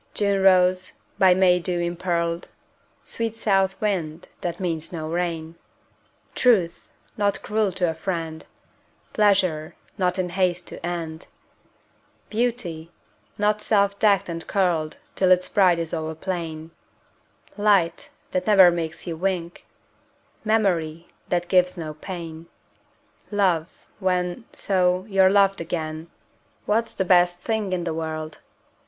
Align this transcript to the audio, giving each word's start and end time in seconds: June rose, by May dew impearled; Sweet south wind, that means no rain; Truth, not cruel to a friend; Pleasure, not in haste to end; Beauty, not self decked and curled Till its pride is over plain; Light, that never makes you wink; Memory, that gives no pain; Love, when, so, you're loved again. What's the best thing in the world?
June 0.15 0.41
rose, 0.41 0.93
by 1.19 1.35
May 1.35 1.59
dew 1.59 1.79
impearled; 1.79 2.47
Sweet 3.05 3.35
south 3.35 3.79
wind, 3.79 4.27
that 4.41 4.59
means 4.59 4.91
no 4.91 5.07
rain; 5.07 5.57
Truth, 6.33 6.89
not 7.17 7.43
cruel 7.43 7.71
to 7.73 7.87
a 7.87 7.93
friend; 7.93 8.43
Pleasure, 9.13 9.75
not 9.99 10.17
in 10.17 10.29
haste 10.29 10.67
to 10.69 10.83
end; 10.83 11.27
Beauty, 12.31 12.91
not 13.37 13.61
self 13.61 13.99
decked 13.99 14.27
and 14.27 14.47
curled 14.47 14.97
Till 15.13 15.29
its 15.29 15.47
pride 15.47 15.77
is 15.77 15.93
over 15.93 16.15
plain; 16.15 16.71
Light, 17.55 18.09
that 18.31 18.47
never 18.47 18.71
makes 18.71 19.05
you 19.05 19.15
wink; 19.15 19.67
Memory, 20.43 21.09
that 21.29 21.47
gives 21.47 21.77
no 21.77 21.93
pain; 21.93 22.47
Love, 23.29 23.67
when, 23.99 24.45
so, 24.51 25.05
you're 25.07 25.29
loved 25.29 25.61
again. 25.61 26.09
What's 26.65 26.95
the 26.95 27.05
best 27.05 27.41
thing 27.41 27.71
in 27.71 27.83
the 27.83 27.93
world? 27.93 28.39